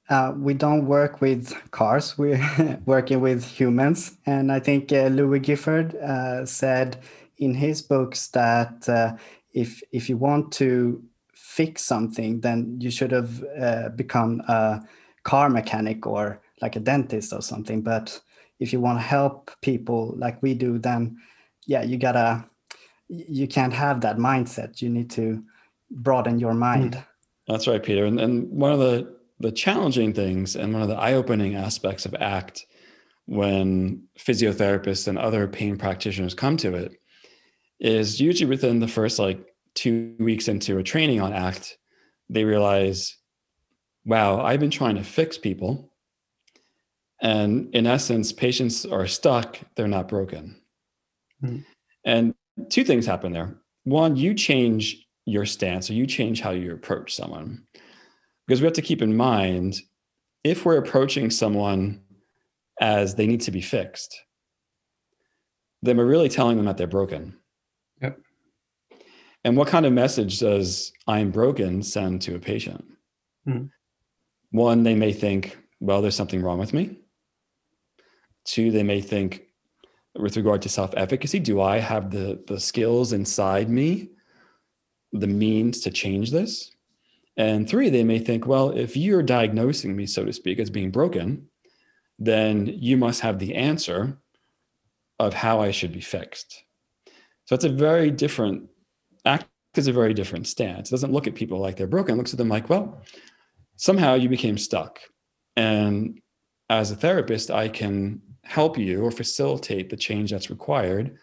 [0.09, 2.17] uh, we don't work with cars.
[2.17, 6.97] We're working with humans, and I think uh, Louis Gifford uh, said
[7.37, 9.15] in his books that uh,
[9.53, 14.81] if if you want to fix something, then you should have uh, become a
[15.23, 17.81] car mechanic or like a dentist or something.
[17.81, 18.19] But
[18.59, 21.17] if you want to help people like we do, then
[21.67, 22.45] yeah, you gotta
[23.09, 24.81] you can't have that mindset.
[24.81, 25.43] You need to
[25.91, 26.93] broaden your mind.
[26.93, 27.05] Mm.
[27.47, 28.05] That's right, Peter.
[28.05, 32.13] And, and one of the the challenging things and one of the eye-opening aspects of
[32.15, 32.65] ACT
[33.25, 36.99] when physiotherapists and other pain practitioners come to it
[37.79, 39.39] is usually within the first like
[39.75, 41.77] two weeks into a training on ACT,
[42.29, 43.17] they realize,
[44.05, 45.93] wow, I've been trying to fix people.
[47.21, 50.61] And in essence, patients are stuck, they're not broken.
[51.43, 51.65] Mm.
[52.05, 52.33] And
[52.69, 53.55] two things happen there.
[53.83, 57.63] One, you change your stance or you change how you approach someone.
[58.49, 59.79] Because we have to keep in mind
[60.43, 62.01] if we're approaching someone
[62.81, 64.19] as they need to be fixed,
[65.83, 67.37] then we're really telling them that they're broken.
[68.01, 68.19] Yep.
[69.43, 72.83] And what kind of message does I'm broken send to a patient?
[73.47, 73.65] Mm-hmm.
[74.49, 76.97] One, they may think, well, there's something wrong with me.
[78.45, 79.43] Two, they may think,
[80.15, 84.09] with regard to self-efficacy do i have the the skills inside me
[85.13, 86.71] the means to change this
[87.39, 90.91] and three they may think well if you're diagnosing me so to speak as being
[90.91, 91.47] broken
[92.19, 94.19] then you must have the answer
[95.17, 96.63] of how i should be fixed.
[97.45, 98.69] So it's a very different
[99.25, 100.89] act is a very different stance.
[100.89, 102.15] It doesn't look at people like they're broken.
[102.15, 103.01] It looks at them like well
[103.75, 104.99] somehow you became stuck.
[105.55, 106.19] And
[106.69, 111.17] as a therapist i can help you or facilitate the change that's required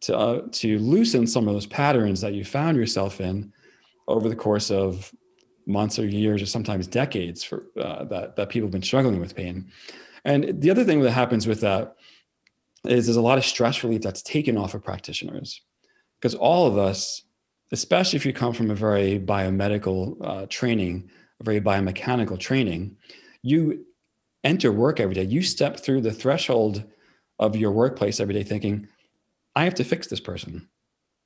[0.00, 3.52] to uh, to loosen some of those patterns that you found yourself in
[4.08, 5.12] over the course of
[5.66, 9.36] months or years or sometimes decades for uh, that that people have been struggling with
[9.36, 9.70] pain.
[10.24, 11.96] And the other thing that happens with that
[12.84, 15.62] is there's a lot of stress relief that's taken off of practitioners
[16.18, 17.22] because all of us,
[17.72, 22.96] especially if you come from a very biomedical uh, training, a very biomechanical training,
[23.42, 23.84] you
[24.44, 26.84] enter work every day, you step through the threshold
[27.38, 28.86] of your workplace every day thinking,
[29.56, 30.68] I have to fix this person.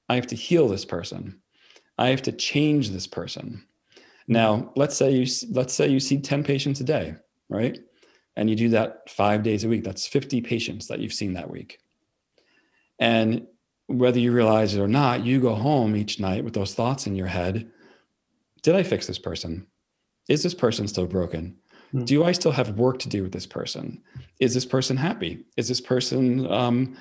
[0.09, 1.40] I have to heal this person.
[1.99, 3.66] I have to change this person.
[4.27, 7.15] Now, let's say you let's say you see 10 patients a day,
[7.49, 7.79] right?
[8.37, 9.85] And you do that 5 days a week.
[9.85, 11.79] That's 50 patients that you've seen that week.
[12.99, 13.47] And
[13.87, 17.15] whether you realize it or not, you go home each night with those thoughts in
[17.15, 17.71] your head.
[18.63, 19.67] Did I fix this person?
[20.29, 21.57] Is this person still broken?
[21.93, 22.05] Hmm.
[22.05, 24.03] Do I still have work to do with this person?
[24.41, 25.45] Is this person happy?
[25.57, 26.97] Is this person um,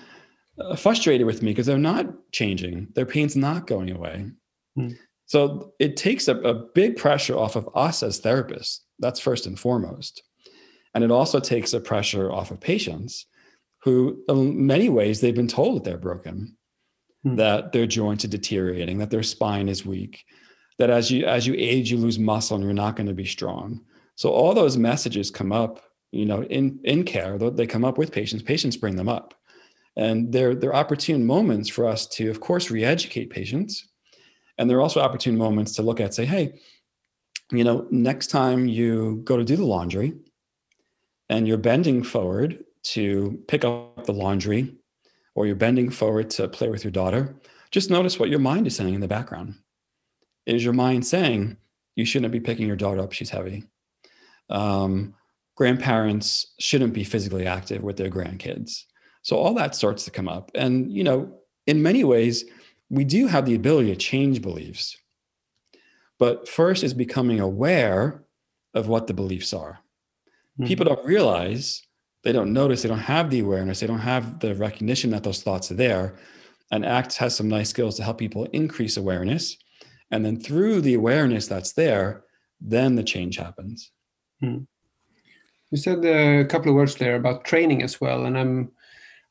[0.78, 2.90] frustrated with me because they're not changing?
[2.96, 4.32] Their pain's not going away.
[4.78, 4.96] Mm.
[5.26, 8.80] So it takes a, a big pressure off of us as therapists.
[9.00, 10.24] That's first and foremost.
[10.94, 13.26] And it also takes a pressure off of patients
[13.84, 16.56] who, in many ways, they've been told that they're broken,
[17.26, 17.38] mm.
[17.38, 20.24] that their joints are deteriorating, that their spine is weak,
[20.78, 23.26] that as you as you age, you lose muscle and you're not going to be
[23.26, 23.82] strong
[24.16, 25.82] so all those messages come up,
[26.12, 27.38] you know, in in care.
[27.38, 28.44] They come up with patients.
[28.44, 29.34] Patients bring them up,
[29.96, 33.88] and they're they're opportune moments for us to, of course, re-educate patients,
[34.58, 36.60] and there are also opportune moments to look at, say, hey,
[37.52, 40.14] you know, next time you go to do the laundry,
[41.30, 44.76] and you're bending forward to pick up the laundry,
[45.36, 47.36] or you're bending forward to play with your daughter,
[47.72, 49.56] just notice what your mind is saying in the background.
[50.46, 51.58] Is your mind saying
[51.96, 53.14] you shouldn't be picking your daughter up?
[53.14, 53.64] She's heavy
[54.50, 55.14] um,
[55.56, 58.84] grandparents shouldn't be physically active with their grandkids.
[59.22, 60.52] So all that starts to come up.
[60.56, 61.34] And, you know,
[61.68, 62.46] in many ways,
[62.94, 64.96] we do have the ability to change beliefs.
[66.20, 68.24] But first is becoming aware
[68.76, 69.80] of what the beliefs are.
[70.60, 70.68] Mm-hmm.
[70.68, 71.82] People don't realize,
[72.24, 75.42] they don't notice, they don't have the awareness, they don't have the recognition that those
[75.42, 76.20] thoughts are there.
[76.72, 79.58] And ACT has some nice skills to help people increase awareness.
[80.12, 82.26] And then through the awareness that's there,
[82.62, 83.90] then the change happens.
[84.40, 84.60] Hmm.
[85.72, 88.72] You said a couple of words there about training as well, and I'm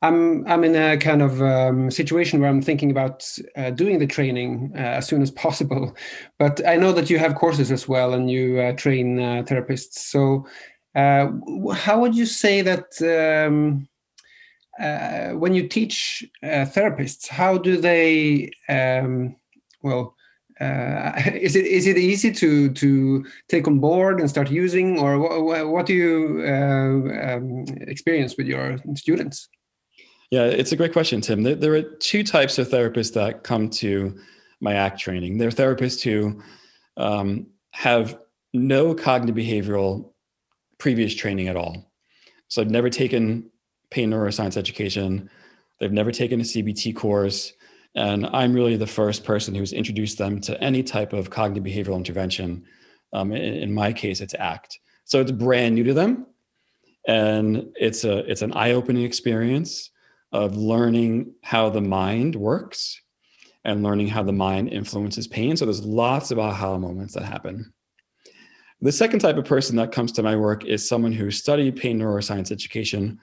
[0.03, 3.25] I'm I'm in a kind of um, situation where I'm thinking about
[3.57, 5.97] uh, doing the training uh, as soon as possible.
[6.38, 9.99] But I know that you have courses as well, and you uh, train uh, therapists.
[10.11, 10.47] So,
[10.97, 11.29] uh,
[11.73, 12.87] how would you say that
[13.47, 13.88] um,
[14.81, 19.37] uh, when you teach therapists, how do they um,
[19.83, 20.17] well?
[20.62, 25.69] is it is it easy to to take on board and start using, or what,
[25.69, 29.49] what do you um, experience with your students?
[30.33, 31.42] Yeah, it's a great question, Tim.
[31.42, 34.18] There, there, are two types of therapists that come to
[34.61, 35.37] my ACT training.
[35.37, 36.42] There are therapists who
[36.97, 38.18] um, have
[38.55, 40.14] no cognitive behavioral
[40.79, 41.92] previous training at all.
[42.49, 43.51] So I've never taken
[43.90, 45.29] pain neuroscience education.
[45.81, 47.53] They've never taken a CBT course
[47.95, 51.99] And I'm really the first person who's introduced them to any type of cognitive behavioral
[51.99, 52.64] intervention.
[53.12, 54.79] Um, in, in, my case, it's ACT.
[55.05, 56.25] So it's brand new to them.
[57.07, 59.90] And it's a it's an eye-opening experience
[60.33, 63.01] of learning how the mind works
[63.64, 65.57] and learning how the mind influences pain.
[65.57, 67.73] So there's lots of aha moments that happen.
[68.81, 72.01] The second type of person that comes to my work is someone who studied pain
[72.01, 73.21] neuroscience education,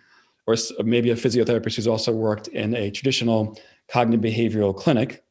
[0.48, 5.24] or maybe a physiotherapist who's also worked in a traditional cognitive behavioral clinic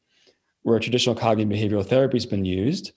[0.61, 2.91] where traditional cognitive behavioral therapy has been used.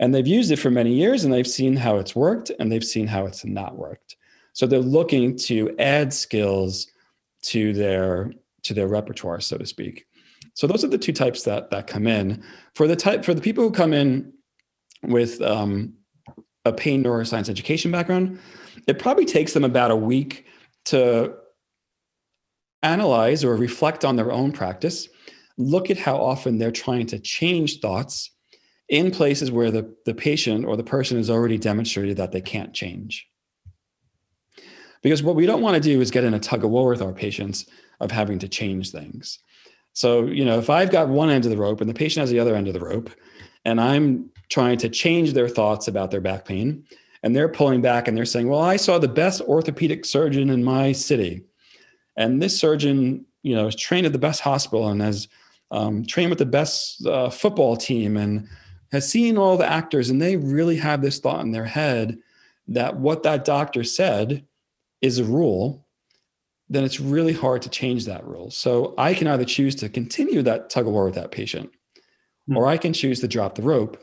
[0.00, 2.84] And they've used it for many years and they've seen how it's worked and they've
[2.84, 4.16] seen how it's not worked.
[4.52, 6.88] So they're looking to add skills
[7.46, 8.32] to their
[8.64, 10.06] to their repertoire, so to speak.
[10.54, 12.42] So those are the two types that that come in.
[12.74, 14.32] For the type for the people who come in
[15.02, 15.94] with um,
[16.64, 18.38] a pain neuroscience education background,
[18.86, 20.46] it probably takes them about a week
[20.86, 21.34] to
[22.84, 25.08] analyze or reflect on their own practice,
[25.56, 28.30] look at how often they're trying to change thoughts
[28.88, 32.74] in places where the, the patient or the person has already demonstrated that they can't
[32.74, 33.26] change.
[35.04, 37.02] Because what we don't want to do is get in a tug of war with
[37.02, 37.66] our patients
[38.00, 39.38] of having to change things.
[39.92, 42.30] So, you know, if I've got one end of the rope and the patient has
[42.30, 43.10] the other end of the rope,
[43.66, 46.84] and I'm trying to change their thoughts about their back pain,
[47.22, 50.64] and they're pulling back and they're saying, Well, I saw the best orthopedic surgeon in
[50.64, 51.44] my city.
[52.16, 55.28] And this surgeon, you know, is trained at the best hospital and has
[55.70, 58.48] um, trained with the best uh, football team and
[58.90, 60.08] has seen all the actors.
[60.08, 62.16] And they really have this thought in their head
[62.68, 64.46] that what that doctor said
[65.04, 65.86] is a rule.
[66.68, 68.50] Then it's really hard to change that rule.
[68.50, 72.56] So I can either choose to continue that tug of war with that patient, mm-hmm.
[72.56, 73.98] or I can choose to drop the rope.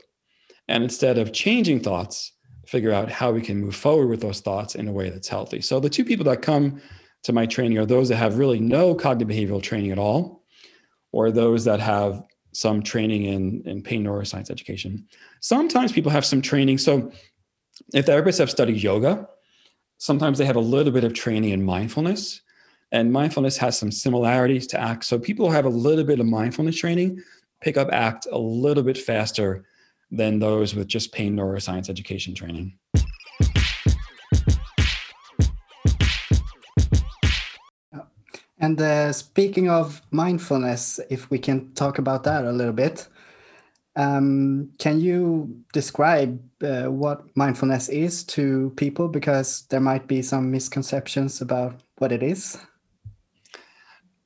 [0.67, 2.33] And instead of changing thoughts,
[2.67, 5.59] figure out how we can move forward with those thoughts in a way that's healthy.
[5.61, 6.81] So the two people that come
[7.23, 10.43] to my training are those that have really no cognitive behavioral training at all,
[11.11, 12.21] or those that have
[12.53, 15.07] some training in, in pain neuroscience education.
[15.39, 16.77] Sometimes people have some training.
[16.77, 17.11] So
[17.93, 19.27] if therapists have studied yoga,
[20.01, 22.41] sometimes they have a little bit of training in mindfulness.
[22.91, 25.03] And mindfulness has some similarities to ACT.
[25.03, 27.21] So people who have a little bit of mindfulness training
[27.61, 29.63] pick up ACT a little bit faster
[30.09, 32.79] than those with just pain neuroscience education training.
[38.59, 43.07] And uh, speaking of mindfulness, if we can talk about that a little bit,
[43.95, 49.07] um, can you describe uh, what mindfulness is to people?
[49.07, 52.57] Because there might be some misconceptions about what it is.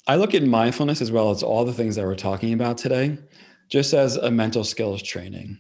[0.08, 3.18] I look at mindfulness as well as all the things that we're talking about today,
[3.70, 5.58] just as a mental skills training.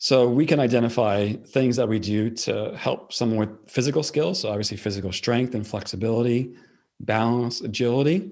[0.00, 4.40] So we can identify things that we do to help someone with physical skills.
[4.40, 6.54] So obviously, physical strength and flexibility,
[7.00, 8.30] balance, agility.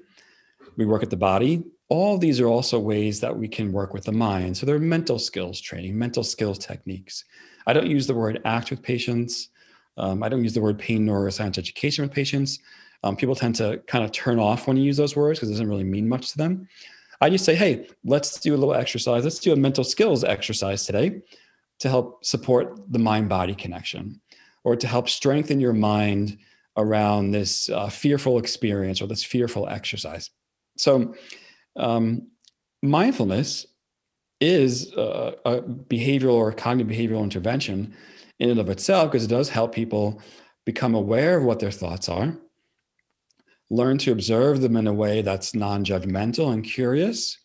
[0.77, 1.65] We work at the body.
[1.89, 4.57] All these are also ways that we can work with the mind.
[4.57, 7.25] So they're mental skills training, mental skills techniques.
[7.67, 9.51] I don't use the word ACT with patients.
[9.97, 12.59] Um, I don't use the word pain neuroscience education with patients.
[13.03, 15.53] Um, people tend to kind of turn off when you use those words because it
[15.53, 16.69] doesn't really mean much to them.
[17.21, 19.25] I just say, hey, let's do a little exercise.
[19.25, 21.23] Let's do a mental skills exercise today
[21.79, 24.21] to help support the mind body connection
[24.65, 26.39] or to help strengthen your mind
[26.77, 30.31] around this uh, fearful experience or this fearful exercise.
[30.77, 31.15] So,
[31.77, 32.29] um,
[32.83, 33.67] mindfulness
[34.41, 37.95] is a, a, behavioral or cognitive behavioral intervention
[38.39, 40.21] in and of itself because it does help people
[40.65, 42.37] become aware of what their thoughts are,
[43.71, 47.39] learn to observe them in a way that's non-judgmental and curious.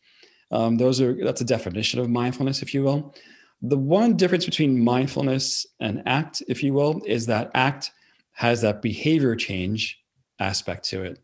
[0.52, 3.16] Um, those are that's a definition of mindfulness, if you will.
[3.62, 7.92] The one difference between mindfulness and ACT, if you will, is that ACT
[8.34, 10.00] has that behavior change
[10.40, 11.20] aspect to it,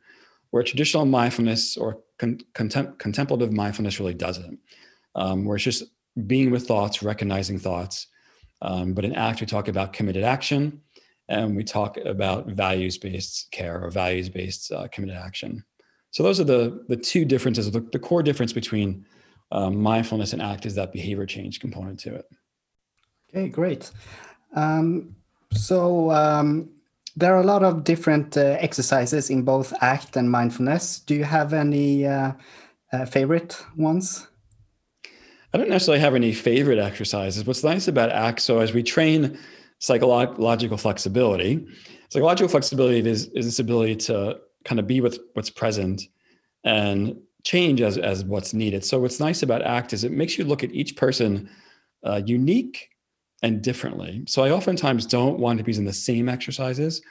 [0.51, 4.59] where traditional mindfulness or con- contem- contemplative mindfulness really doesn't,
[5.15, 5.83] um, where it's just
[6.25, 8.07] being with thoughts, recognizing thoughts.
[8.61, 10.81] Um, but in ACT, we talk about committed action
[11.29, 15.63] and we talk about values based care or values based uh, committed action.
[16.11, 17.69] So those are the, the two differences.
[17.69, 19.05] The, the core difference between
[19.51, 22.25] um, mindfulness and ACT is that behavior change component to it.
[23.29, 23.91] Okay, great.
[24.55, 25.15] Um,
[25.53, 26.69] so um,
[27.17, 30.99] there are a lot of different uh, exercises in both ACT and mindfulness.
[30.99, 32.33] Do you have any uh,
[32.93, 34.27] uh, favorite ones?
[35.51, 37.43] I don't necessarily have any favorite exercises.
[37.43, 39.39] What's nice about ACT, so as we train
[39.79, 41.65] psychological flexibility,
[42.09, 46.03] psychological flexibility is, is this ability to kind of be with what's present
[46.63, 48.85] and change as, as what's needed.
[48.85, 51.49] So what's nice about ACT is it makes you look at each person
[52.03, 52.89] uh, unique
[53.43, 54.23] and differently.
[54.27, 57.01] So I oftentimes don't want to be using the same exercises.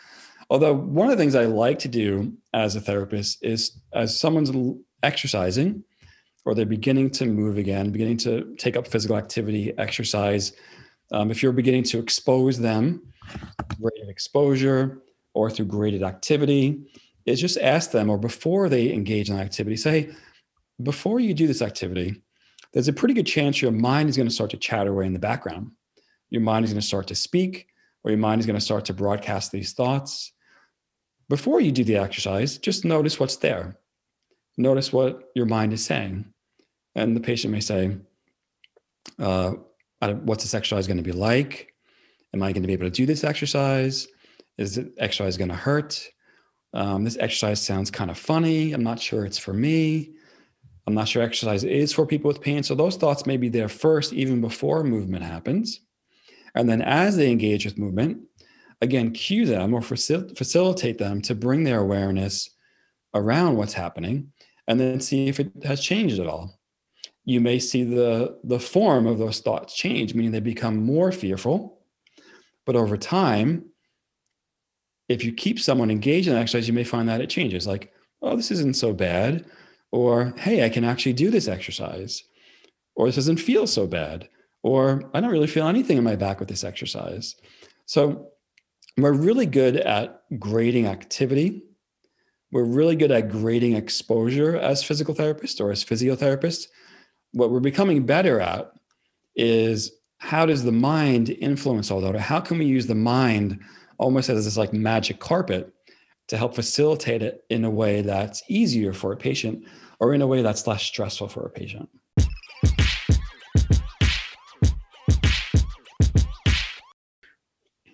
[0.50, 4.52] Although one of the things I like to do as a therapist is as someone's
[5.02, 5.84] exercising,
[6.44, 10.52] or they're beginning to move again, beginning to take up physical activity, exercise,
[11.12, 13.02] um, if you're beginning to expose them,
[13.80, 15.02] graded exposure
[15.34, 16.80] or through graded activity,
[17.24, 20.10] is just ask them, or before they engage in activity, say,
[20.82, 22.22] before you do this activity,
[22.72, 25.12] there's a pretty good chance your mind is going to start to chatter away in
[25.12, 25.70] the background.
[26.30, 27.68] Your mind is going to start to speak,
[28.04, 30.32] or your mind is going to start to broadcast these thoughts.
[31.28, 33.78] Before you do the exercise, just notice what's there.
[34.56, 36.32] Notice what your mind is saying.
[36.94, 37.96] And the patient may say,
[39.18, 39.52] uh,
[40.00, 41.72] what's this exercise going to be like?
[42.32, 44.08] Am I going to be able to do this exercise?
[44.56, 46.08] Is the exercise going to hurt?
[46.72, 48.72] Um, this exercise sounds kind of funny.
[48.72, 50.12] I'm not sure it's for me.
[50.86, 52.62] I'm not sure exercise is for people with pain.
[52.62, 55.80] So those thoughts may be there first, even before movement happens.
[56.56, 58.22] And then as they engage with movement,
[58.80, 62.50] again, cue them or facil- facilitate them to bring their awareness
[63.14, 64.32] around what's happening
[64.66, 66.58] and then see if it has changed at all
[67.26, 71.80] you may see the, the form of those thoughts change, meaning they become more fearful.
[72.64, 73.66] But over time,
[75.08, 77.92] if you keep someone engaged in exercise, you may find that it changes like,
[78.22, 79.44] oh, this isn't so bad.
[79.90, 82.22] Or, hey, I can actually do this exercise.
[82.94, 84.28] Or this doesn't feel so bad.
[84.66, 87.36] Or I don't really feel anything in my back with this exercise.
[87.86, 88.28] So
[88.96, 91.62] we're really good at grading activity.
[92.50, 96.66] We're really good at grading exposure as physical therapists or as physiotherapists
[97.36, 98.72] what we're becoming better at
[99.36, 102.14] is how does the mind influence all that?
[102.14, 103.60] Or how can we use the mind
[103.98, 105.70] almost as this like magic carpet
[106.28, 109.64] to help facilitate it in a way that's easier for a patient
[110.00, 111.90] or in a way that's less stressful for a patient?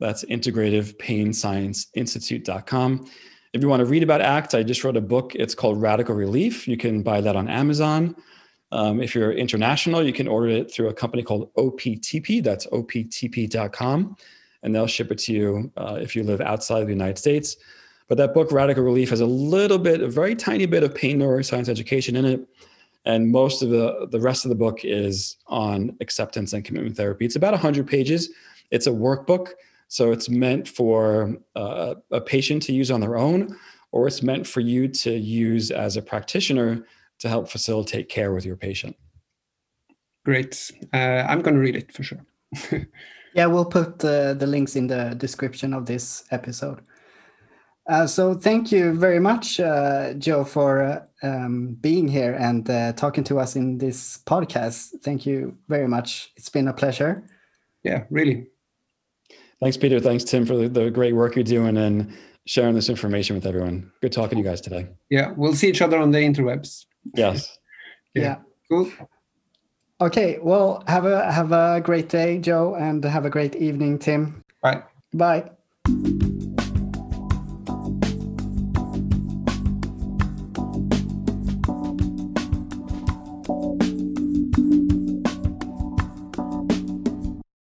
[0.00, 3.06] That's integrativepainscienceinstitute.com.
[3.52, 5.34] If you want to read about ACT, I just wrote a book.
[5.34, 6.66] It's called Radical Relief.
[6.66, 8.16] You can buy that on Amazon.
[8.72, 12.42] Um, if you're international, you can order it through a company called OPTP.
[12.42, 14.16] That's optp.com.
[14.62, 17.56] And they'll ship it to you uh, if you live outside of the United States.
[18.08, 21.18] But that book, Radical Relief, has a little bit, a very tiny bit of pain
[21.18, 22.46] neuroscience education in it.
[23.04, 27.24] And most of the, the rest of the book is on acceptance and commitment therapy.
[27.24, 28.30] It's about 100 pages.
[28.70, 29.52] It's a workbook
[29.90, 33.58] so it's meant for uh, a patient to use on their own,
[33.90, 36.86] or it's meant for you to use as a practitioner
[37.18, 38.94] to help facilitate care with your patient.
[40.24, 40.70] Great.
[40.94, 42.24] Uh, I'm going to read it for sure.
[43.34, 46.82] yeah, we'll put the, the links in the description of this episode.
[47.88, 52.92] Uh, so thank you very much, uh, Joe, for uh, um, being here and uh,
[52.92, 55.00] talking to us in this podcast.
[55.02, 56.30] Thank you very much.
[56.36, 57.24] It's been a pleasure.
[57.82, 58.46] Yeah, really.
[59.60, 60.00] Thanks, Peter.
[60.00, 63.92] Thanks, Tim, for the, the great work you're doing and sharing this information with everyone.
[64.00, 64.88] Good talking to you guys today.
[65.10, 66.86] Yeah, we'll see each other on the interwebs.
[67.14, 67.58] Yes.
[68.14, 68.22] yeah.
[68.22, 68.36] yeah.
[68.70, 68.90] Cool.
[70.00, 70.38] Okay.
[70.40, 74.42] Well, have a have a great day, Joe, and have a great evening, Tim.
[74.62, 74.82] Bye.
[75.12, 75.50] Bye.